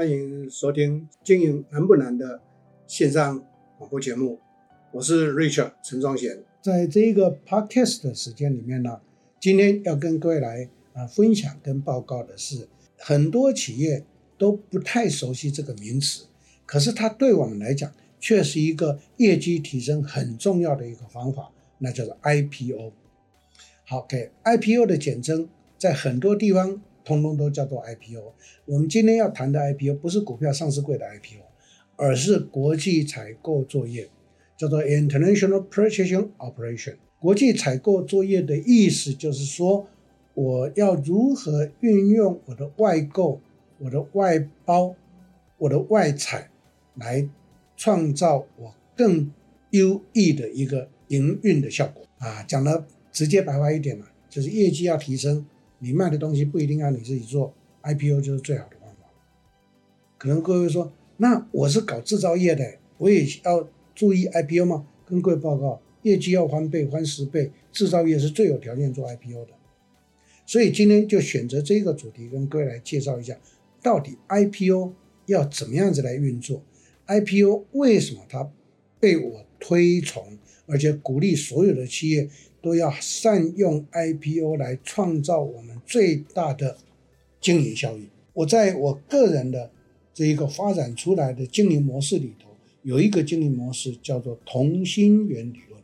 [0.00, 2.40] 欢迎收听《经营难不难》的
[2.86, 3.44] 线上
[3.76, 4.38] 广播节目，
[4.92, 6.42] 我是 Richard 陈宗贤。
[6.62, 8.98] 在这一个 Podcast 的时间里面呢，
[9.38, 14.02] 今天要跟各位来啊分享跟报告的是，很多企业
[14.38, 16.24] 都不太熟悉这个名词，
[16.64, 22.94] 可是它对我们来讲却是一个业绩提升很重要的一个方法，那叫做 IPO。
[23.84, 26.80] 好，OK，IPO 的简称在很多地方。
[27.10, 28.32] 通通都叫做 IPO。
[28.66, 31.42] 我们今天要谈的 IPO 不是股票上市柜的 IPO，
[31.96, 34.08] 而是国际采购作业，
[34.56, 36.94] 叫做 International Purchasing Operation。
[37.18, 39.88] 国际采购作业的意思就是说，
[40.34, 43.40] 我要如何运用我的外购、
[43.78, 44.94] 我的外包、
[45.58, 46.48] 我的外采，
[46.94, 47.28] 来
[47.76, 49.32] 创造我更
[49.70, 52.44] 优异的一个营运的效果啊。
[52.44, 55.44] 讲的直接白话一点嘛，就是业绩要提升。
[55.80, 57.52] 你卖的东西不一定要你自己做
[57.82, 59.10] ，IPO 就是最好的方法。
[60.16, 64.86] 可能各位说，那我是搞制造业的，我也要注意 IPO 吗？
[65.06, 69.52] 跟各位报告，业绩要翻倍、翻十倍，制造业是最有条件做 IPO 的。
[70.46, 73.38] 所以今天就选择这个主题，跟各位来介绍一下，
[73.82, 74.92] 到底 IPO
[75.26, 76.62] 要怎么样子来运作
[77.06, 78.50] ？IPO 为什么它
[78.98, 82.28] 被我推崇，而且鼓励所有的企业？
[82.62, 86.76] 都要善用 IPO 来创造我们最大的
[87.40, 88.08] 经营效益。
[88.32, 89.70] 我在我个人的
[90.14, 92.48] 这一个发展出来的经营模式里头，
[92.82, 95.80] 有一个经营模式叫做同心圆理论。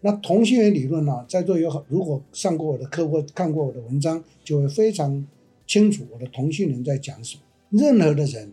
[0.00, 5.26] 那同心圆理论呢，在座有很，如果上过我的课或看过我的文章，就会非常
[5.66, 7.42] 清楚我的同心圆在讲什么。
[7.70, 8.52] 任何的人，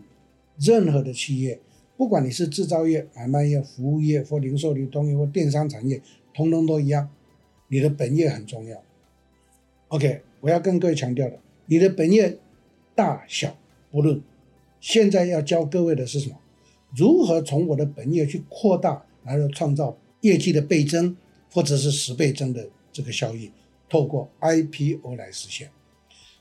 [0.58, 1.60] 任何的企业，
[1.96, 6.00] 不管你是制造业、买卖业、服务业或零售流通业或电商产业，
[6.34, 7.10] 通通都一样。
[7.72, 8.84] 你的本业很重要
[9.88, 12.36] ，OK，我要跟各位强调的，你的本业
[12.94, 13.56] 大小
[13.90, 14.20] 不论，
[14.78, 16.36] 现在要教各位的是什么？
[16.94, 21.16] 如何从我的本业去扩大，然后创造业绩的倍增，
[21.50, 23.50] 或者是十倍增的这个效益，
[23.88, 25.70] 透过 IPO 来实现。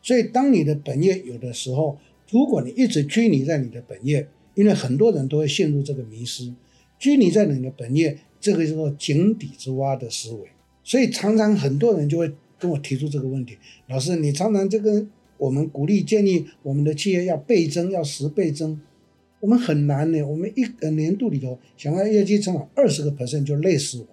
[0.02, 1.98] 所以，当你的本业有的时候，
[2.30, 6.54] 如果你一直拘泥在你的本业，因为很多人都会陷入这个迷失，
[7.00, 10.50] 拘泥在你的本业，这个叫做井底之蛙的思维。
[10.84, 15.06] 所以常常很多人就会跟我提出这个问题，老师，你常常这个
[15.38, 18.80] 我们鼓励建议我们的企业要倍增，要十倍增，
[19.40, 20.22] 我们很难呢。
[20.24, 24.08] 我们一个年度里头想要业绩成长二十个 percent 就累死我。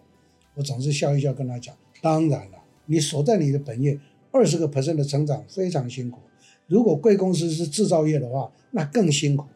[0.55, 3.99] 我总是笑一笑跟他讲，当然了，你守在你的本业
[4.33, 6.21] 二十个 percent 的成长非常辛苦。
[6.67, 9.47] 如果贵公司是制造业的话，那更辛苦。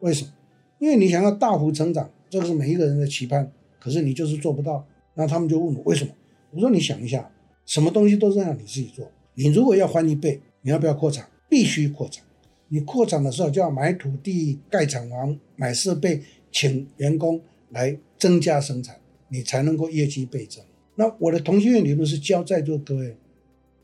[0.00, 0.30] 为什么？
[0.78, 3.50] 因为你想要大幅成长，这个是每一个人的期盼，
[3.80, 4.86] 可是你就是做不到。
[5.14, 6.10] 那他们就问我为什么？
[6.52, 7.30] 我说你想一下，
[7.64, 9.10] 什么东西都是让你自己做。
[9.34, 11.28] 你如果要翻一倍，你要不要扩厂？
[11.48, 12.24] 必须扩厂。
[12.68, 17.40] 你扩厂的时候就要买土地、盖厂房、买设备、请员工
[17.70, 18.98] 来增加生产，
[19.28, 20.64] 你才能够业绩倍增。
[20.96, 23.16] 那我的同心圆理论是教在座各位，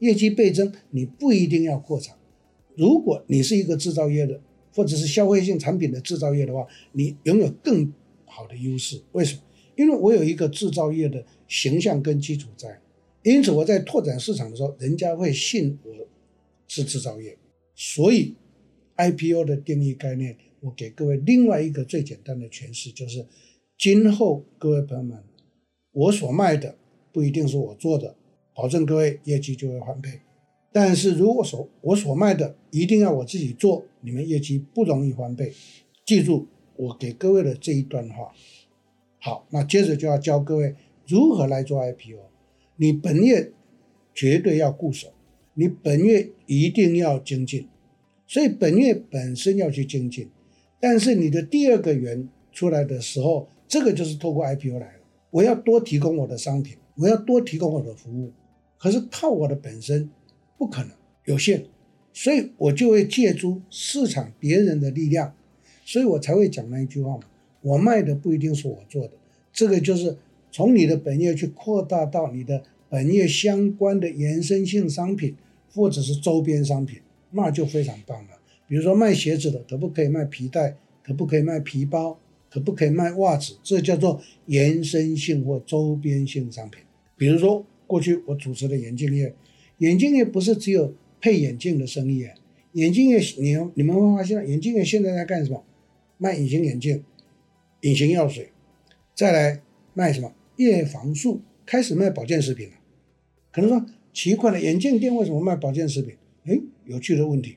[0.01, 2.17] 业绩倍增你不一定要扩厂。
[2.75, 4.41] 如果你是一个制造业的，
[4.75, 7.93] 或者是消费性产品的制造业的话，你拥有更
[8.25, 9.03] 好的优势。
[9.13, 9.43] 为什么？
[9.77, 12.81] 因为我有一个制造业的形象跟基础在，
[13.23, 15.93] 因此我在拓展市场的时候，人家会信我
[16.67, 17.37] 是制造业。
[17.75, 18.35] 所以
[18.97, 23.27] IPO 的定义概念，我给各位另外一个最简单的诠释，就是
[23.77, 25.23] 今后各位朋友们，
[25.93, 26.75] 我所卖的
[27.13, 28.17] 不一定是我做的，
[28.55, 30.23] 保证各位业绩就会翻倍。
[30.73, 35.53] 但是如果说我所卖的一定要我自己做，你们业绩不容易翻倍。
[36.07, 38.33] 记住我给各位的这一段话。
[39.21, 40.75] 好，那接着就要教各位
[41.07, 42.19] 如何来做 IPO。
[42.77, 43.51] 你本业
[44.15, 45.09] 绝对要固守，
[45.55, 47.69] 你本业一定要精进，
[48.27, 50.29] 所以本业本身要去精进。
[50.81, 55.01] 但是你的第二个元出来的时候，这个就是透过 IPO 来了。
[55.31, 58.33] 我要多提供我的商品，我要多提供我的服务，
[58.79, 60.11] 可是靠我的本身
[60.59, 60.91] 不可能，
[61.25, 61.65] 有限，
[62.13, 65.35] 所以我就会借助市场别人的力量，
[65.85, 67.23] 所以我才会讲那一句话嘛。
[67.63, 69.13] 我卖的不一定是我做的，
[69.53, 70.17] 这个就是
[70.53, 75.35] 从你的本业去扩大到你的本业相关的延伸性商品
[75.75, 77.01] 或者是周边商品，
[77.31, 78.39] 那就非常棒了。
[78.69, 80.77] 比如说卖鞋子的，可不可以卖皮带？
[81.03, 82.19] 可不可以卖皮包？
[82.49, 83.57] 可不可以卖袜子？
[83.63, 86.83] 这叫做延伸性或周边性商品。
[87.17, 89.35] 比如说过去我主持的眼镜业，
[89.79, 92.35] 眼镜业不是只有配眼镜的生意啊，
[92.73, 95.65] 眼镜业你你们会发现，眼镜业现在在干什么？
[96.19, 97.03] 卖隐形眼镜。
[97.81, 98.53] 隐形药水，
[99.13, 99.61] 再来
[99.93, 100.33] 卖什么
[100.63, 101.43] 叶黄素？
[101.65, 102.75] 开始卖保健食品了。
[103.53, 106.17] 可能说奇怪的眼镜店为什么卖保健食品？
[106.47, 107.57] 诶，有趣的问题，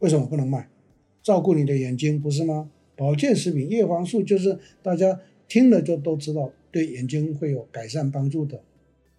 [0.00, 0.68] 为什么不能卖？
[1.22, 2.70] 照顾你的眼睛，不是吗？
[2.94, 8.62] 保健食品叶黄素就是大家听了就都知道，对眼睛会有改善帮助的。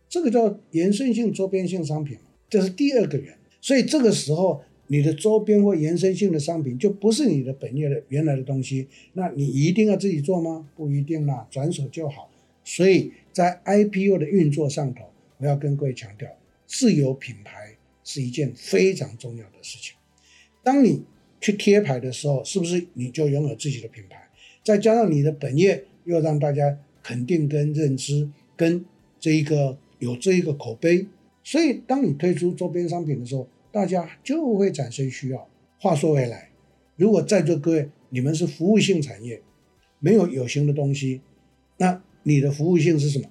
[0.08, 2.18] 这个叫延伸性周边性商品，
[2.48, 3.36] 这是第二个源。
[3.60, 10.70] 所以这个时候，你的周边或延伸性的商品就不是你的本业的原来的东西，那你一定要自己做吗？
[10.76, 12.30] 不一定啦，转手就好。
[12.64, 15.06] 所以在 IPO 的运作上头，
[15.38, 16.30] 我要跟各位强调，
[16.66, 19.96] 自有品牌是一件非常重要的事情。
[20.64, 21.04] 当你
[21.40, 24.30] 去贴牌的时候，是不是你就拥有自己的品牌？
[24.64, 28.86] 再加上你的本业又让大家肯定跟认知，跟
[29.20, 29.78] 这一个。
[30.00, 31.08] 有这一个口碑，
[31.46, 35.48] 所以当你推出周边商品的时候，大家就会产生需要。
[35.80, 36.50] 话说回来，
[36.98, 39.42] 如果在座各位你们是服务性产业，
[40.00, 41.22] 没有有形的东西，
[41.78, 43.30] 那你的服务性是什么？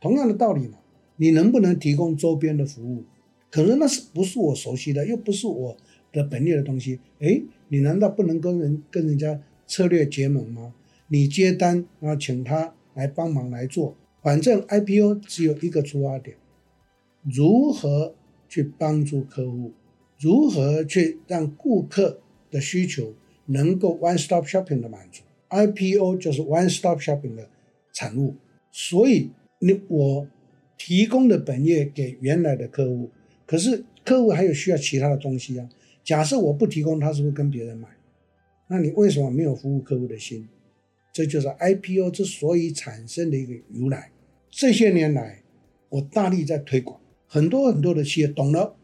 [0.00, 0.78] 同样的道理嘛，
[1.16, 3.04] 你能不能提供周边的服务？
[3.50, 5.76] 可能那是不是我熟悉的，又不是我
[6.12, 6.98] 的本业的东西？
[7.18, 10.72] 诶，你难道不能跟人跟人家策略结盟吗？
[11.08, 13.96] 你接单，然后请他来帮忙来做。
[14.22, 16.36] 反正 IPO 只有一个出发点，
[17.24, 18.14] 如何
[18.48, 19.72] 去帮助客户，
[20.18, 23.14] 如何去让顾客的需求
[23.46, 27.48] 能够 one stop shopping 的满足，IPO 就是 one stop shopping 的
[28.00, 28.34] 产物。
[28.72, 30.26] 所以你我
[30.78, 33.10] 提供的本业给原来的客户，
[33.44, 35.68] 可是客户还有需要其他的东西啊。
[36.02, 37.88] 假设我不提供，他是不是跟别人买？
[38.68, 40.48] 那你为什么没有服务客户的心？
[41.12, 44.10] 这就是 IPO 之所以产生的一个由来。
[44.50, 45.42] 这些年来，
[45.90, 48.74] 我大力在推广，很多很多的企业懂了，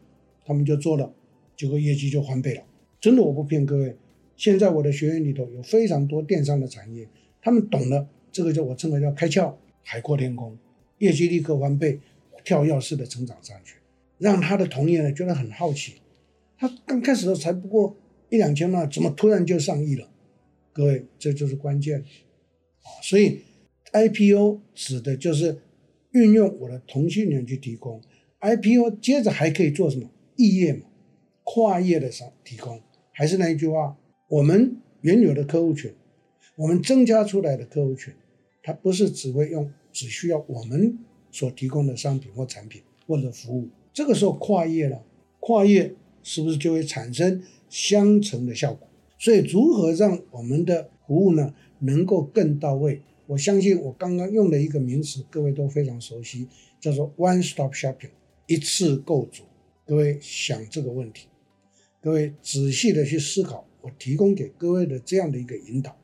[0.45, 1.11] 他们就做了，
[1.55, 2.63] 结果业绩就翻倍了。
[3.01, 3.95] 真的，我不骗各位。
[4.35, 7.07] 现在我的学员里头有非常多电商的产业，
[7.41, 9.51] 他们懂了，这个叫我称为叫开窍，
[9.81, 10.55] 海阔天空，
[10.99, 11.99] 业绩立刻翻倍，
[12.43, 13.77] 跳跃式的成长上去，
[14.19, 15.95] 让他的同业呢觉得很好奇。
[16.55, 17.97] 他刚开始的时候才不过
[18.29, 20.07] 一两千万，怎么突然就上亿了？
[20.71, 23.01] 各位，这就是关键啊！
[23.01, 23.39] 所以
[23.91, 25.57] IPO 指的就是
[26.11, 27.99] 运用我的同心圆去提供
[28.41, 30.07] IPO，接着还可以做什么？
[30.35, 30.81] 异业嘛，
[31.43, 32.79] 跨业的上提供。
[33.13, 33.97] 还是那一句话，
[34.29, 35.91] 我们原有的客户群，
[36.55, 38.13] 我们增加出来的客户群，
[38.67, 40.99] 它不是只会用，只需要我们
[41.31, 43.69] 所提供的商品或产品或者服务。
[43.93, 45.01] 这个时候跨业了，
[45.39, 48.85] 跨业是不是就会产生相乘的效果？
[49.17, 53.01] 所以，如何让我们的服务呢，能够更到位？
[53.27, 56.49] 我相信我刚刚用的一个名词，各位都非常熟悉，
[56.81, 58.09] 叫做 “one stop shopping”，
[58.47, 59.43] 一次购足。
[59.85, 61.29] 各位想这个问题，
[62.01, 65.95] 各位仔细的去思考，我提供给各位的这样的一个引导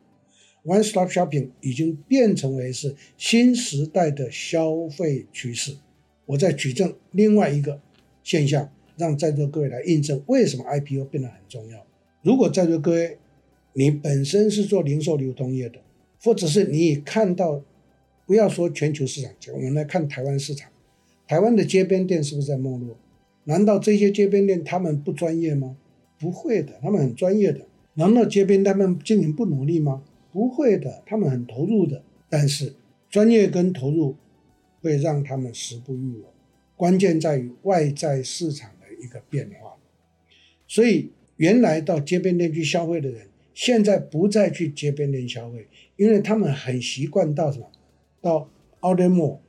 [0.66, 5.76] ，“one stop shopping” 已经变成为是新时代的消费趋势。
[6.26, 7.80] 我再举证另外一个
[8.24, 11.86] 现象，让在座各位来印证为什么 IPO 变得很重要。
[12.22, 13.18] 如果在座各位，
[13.74, 15.80] 你本身是做零售流通业的，
[16.22, 17.62] 或者是你看到，
[18.26, 20.70] 不要说全球市场，我们来看台湾市场，
[21.28, 22.96] 台湾的街边店是不是在没落？
[23.46, 25.76] 难道这些街边店他们不专业吗？
[26.18, 27.66] 不会的，他们很专业的。
[27.96, 30.02] 难道街边他们经营不努力吗？
[30.34, 32.04] 不会的，他们很投入的。
[32.28, 32.76] 但是
[33.10, 34.18] 专业跟投入
[34.82, 36.34] 会让他们时不与我，
[36.76, 39.78] 关键在于外在市场的一个变化。
[40.68, 41.12] 所以。
[41.38, 47.72] 原来到街边店去消费的人，现在不再去街边店消费，因为他们很习惯到什么？
[48.22, 48.48] 到
[48.82, 49.42] 奥德莫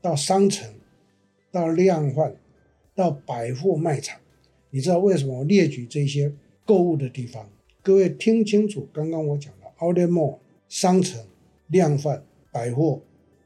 [0.00, 0.72] 到商城，
[1.52, 2.34] 到量贩，
[2.94, 4.18] 到百货卖场。
[4.70, 6.32] 你知道为什么我列举这些
[6.64, 7.50] 购物的地方？
[7.82, 10.38] 各位听清楚，刚刚我讲的 outlet mall、
[10.68, 11.24] 商城、
[11.68, 13.00] 量贩、百货，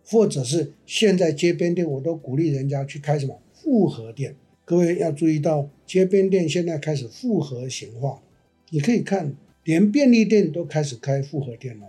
[0.06, 4.35] 或者是现在街边店，我都鼓励人家去开什么复合店。
[4.64, 8.23] 各位要注意到，街边店现在开始复合型化。
[8.70, 11.87] 你可以看，连便利店都开始开复合店了，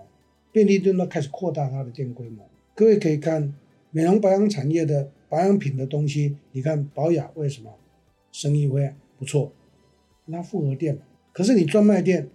[0.51, 2.45] 便利店都开始扩大它的店规模。
[2.73, 3.53] 各位可以看，
[3.91, 7.69] 美容保养产业的保养品的东西，你看保雅为什么
[8.31, 9.51] 生意会不错？
[10.25, 10.97] 那复合店。
[11.33, 12.29] 可是你专卖店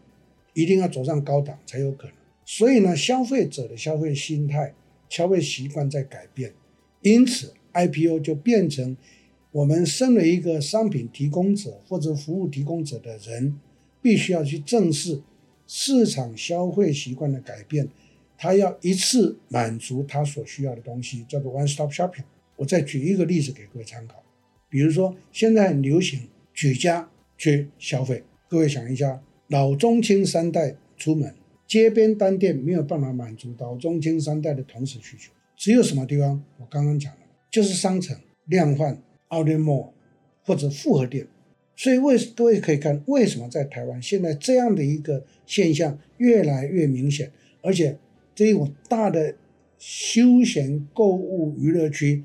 [0.54, 2.16] 一定要走上高档才有可能。
[2.46, 4.72] 所以呢，消费者的消费心态、
[5.08, 6.52] 消费习惯在改变，
[7.02, 8.96] 因此 IPO 就变成。
[9.54, 13.56] 我们身为一个商品提供者或者服务提供者的人，
[14.02, 15.22] 必须要去正视
[15.68, 17.88] 市场消费习惯的改变，
[18.36, 22.24] 他要一次满足他所需要的东西，叫做 one stop shopping。
[22.56, 24.20] 我再举一个例子给各位参考，
[24.68, 27.08] 比如说现在很流行举家
[27.38, 31.34] 去消费，各位想一下，老中青三代出门，
[31.66, 36.42] 街边单店没有办法满足老中青三代的同时需求，只有什么地方？
[36.58, 37.20] 我刚刚讲了，
[37.50, 39.02] 就是商城、量贩。
[39.30, 39.88] Outlet Mall
[40.44, 41.26] 或者复合店，
[41.74, 47.32] 所以为各位可以看，为什么在台湾现在这样的一个现象越来越明显，
[47.62, 47.98] 而且
[48.32, 49.34] 这一种大的
[49.76, 52.22] 休闲购物娱乐区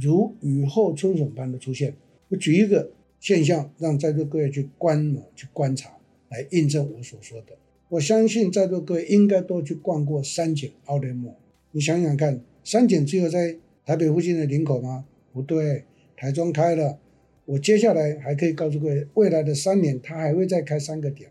[0.00, 1.94] 如雨后春笋般的出现。
[2.30, 2.90] 我举一个
[3.20, 5.92] 现象，让在座各位去观摩、去观察，
[6.32, 7.52] 来印证我所说的。
[7.90, 11.36] 我相信在座各位应该都去逛过三井奥莱么。
[11.72, 15.04] 你想想看，三井只有在台北附近的林口吗？
[15.32, 15.84] 不对，
[16.16, 16.98] 台中开了。
[17.44, 21.30] 我接下来还可以告诉各位，未来的三年，它还会再开三个点，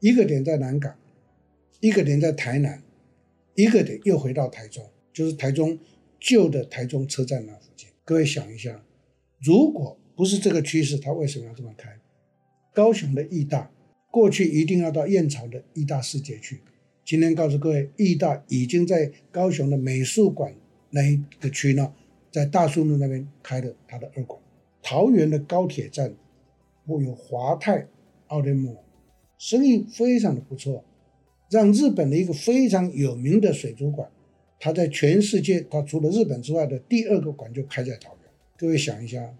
[0.00, 0.94] 一个点在南港，
[1.80, 2.82] 一个点在台南，
[3.54, 5.78] 一个点又回到台中，就是台中
[6.18, 7.88] 旧的台中车站那附近。
[8.04, 8.82] 各位想一下，
[9.40, 11.98] 如果不是这个趋势，它为什么要这么开？
[12.72, 13.70] 高雄的义大
[14.10, 16.60] 过去一定要到燕巢的义大世界去，
[17.04, 20.52] 今天告诉各位，义大已经在高雄的美术馆
[20.90, 21.92] 那一个区呢，
[22.32, 24.40] 在大树路那边开了它的二馆。
[24.82, 26.12] 桃园的高铁站，
[26.86, 27.86] 会有华泰
[28.26, 28.78] 奥莱姆
[29.38, 30.84] 生意非常的不错，
[31.48, 34.10] 让日本的一个非常有名的水族馆，
[34.58, 38.24] 它在全世界，它除了日本之外的第二个馆就开在桃园。
[38.56, 39.32] 各位想一下，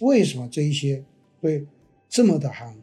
[0.00, 1.04] 为什么这一些
[1.40, 1.66] 会
[2.08, 2.74] 这么的夯？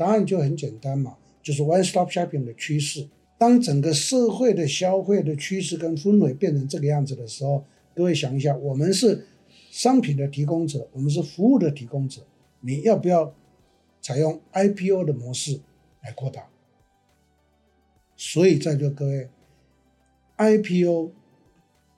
[0.00, 3.06] 答案就很简单嘛，就是 one stop shopping 的趋势。
[3.36, 7.64] 当整个社会的消费的趋势跟氛围变成这个样子的时候，
[7.94, 9.26] 各位想一下，我们是。
[9.70, 12.26] 商品的提供者，我们是服务的提供者，
[12.60, 13.32] 你要不要
[14.00, 15.60] 采用 IPO 的模式
[16.02, 16.48] 来扩大？
[18.16, 19.28] 所以在座各位
[20.38, 21.12] ，IPO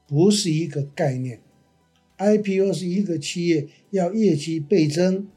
[0.07, 1.41] 不是一个概念
[2.19, 5.29] ，IPO 是一个企业要业绩倍增。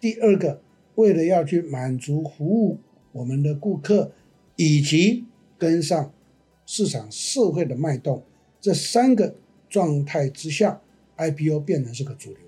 [0.00, 0.62] 第二个，
[0.96, 2.78] 为了要去满足服务
[3.12, 4.12] 我们的顾客，
[4.56, 5.24] 以及
[5.58, 6.12] 跟上
[6.66, 8.22] 市场社会的脉动，
[8.60, 9.34] 这三个
[9.68, 10.80] 状态之下。
[11.16, 12.40] IPO 变成是个主流，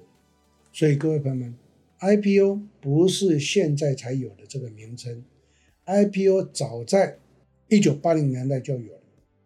[0.72, 1.54] 所以各位朋友们
[2.00, 5.22] ，IPO 不是现在才有的这个名称
[5.84, 7.16] ，IPO 早在
[7.68, 9.00] 一九八零年代就有了，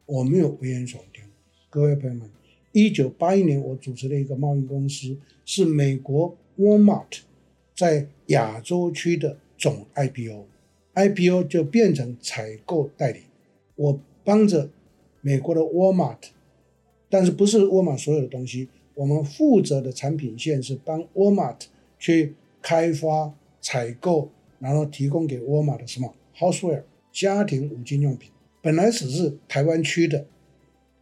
[0.07, 1.23] 我没有危言耸听。
[1.69, 2.30] 各位朋友们，
[2.73, 7.19] 一九八一年我主持的一个贸易公司是美国 Walmart
[7.80, 13.20] 在亚洲区的总 IPO，IPO 就变成采购代理，
[13.75, 14.68] 我帮着
[15.22, 16.18] 美国的 Walmart，
[17.08, 18.68] 但是不是 Walmart 所有的东西。
[18.92, 21.56] 我们负责的产品线是帮 Walmart
[21.99, 23.32] 去开发、
[23.62, 28.30] 采购，然后提供给 Walmart 的什么 Houseware 家庭五金用品。
[28.60, 30.26] 本来只是台湾区的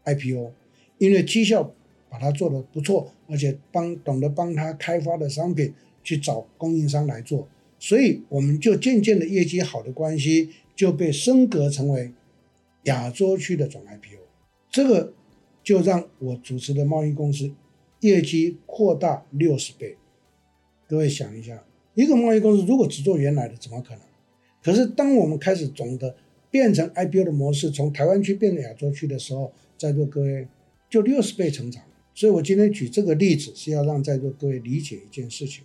[0.05, 0.53] IPO，
[0.99, 1.75] 因为绩效
[2.09, 5.75] 把它做得不错，而且帮懂得帮他开发的商品
[6.09, 7.47] 去找供应商来做，
[7.79, 12.11] 所以我们就渐渐的业绩好的关系就被升格成为
[12.85, 14.23] 亚洲区的总 IPO。
[14.71, 15.13] 这个
[15.63, 17.53] 就让我主持的贸易公司。
[18.01, 19.97] 业绩扩大六十倍，
[20.89, 21.63] 各位想一下，
[21.95, 24.01] 一个贸易公司如果只做原来的，怎么可能？
[24.63, 26.17] 可是当我们开始总的
[26.51, 30.49] 变成 IPO 的模式，从台湾区变成亚洲区的时候，在座各位
[30.89, 31.83] 就六十倍成长。
[32.15, 35.65] 所以我今天举这个例子，是要让在座各位理解一件事情。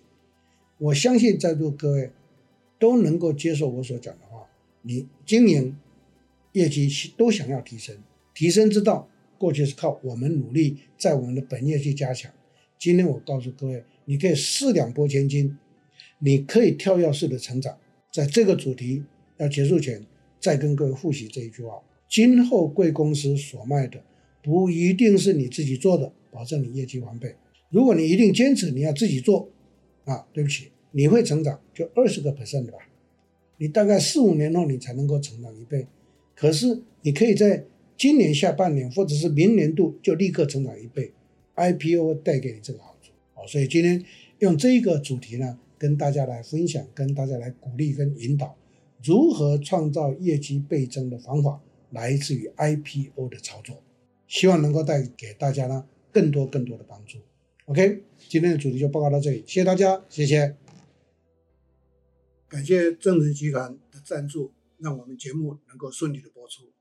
[0.84, 2.12] 我相信在座各位
[2.78, 4.46] 都能够接受我所讲的话，
[4.82, 5.78] 你经营
[6.52, 7.96] 业绩都想要提升，
[8.34, 9.08] 提升之道。
[9.38, 12.32] 过去是靠我们努力在我们的本业去加强，
[12.78, 15.58] 今天我告诉各位，你可以四两拨千斤，
[16.20, 17.78] 你可以跳跃式的成长。
[18.12, 19.04] 在这个主题
[19.38, 20.06] 要结束前，
[20.42, 24.02] 再跟各位复习这一句话：今后贵公司所卖的
[24.42, 27.36] 不一定是你自己做的，保证你业绩完倍。
[27.70, 29.50] 如果你一定坚持你要自己做，
[30.06, 32.78] 啊，对不起，你会成长就二十个 percent 吧，
[33.58, 35.88] 你大概四五年后你才能够成长一倍。
[36.36, 37.66] 可是你可以在
[37.98, 41.12] 今年下半年或者是明年度就立刻成长一倍
[41.56, 43.12] ，IPO 带给你这个好处。
[43.34, 44.04] 好，所以今天
[44.40, 48.56] 用这个主题呢，跟大家来分享，跟大家来鼓励跟引导，
[49.04, 53.82] 如何创造业绩倍增的方法，来自于 IPO 的操作，
[54.28, 57.18] 希望能够带给大家呢更多更多的帮助。
[57.66, 60.63] OK，今天的主题就报告到这里，谢谢大家，谢谢。
[62.54, 66.72] 感谢正直集团的赞助，让我们节目能够顺利的播出。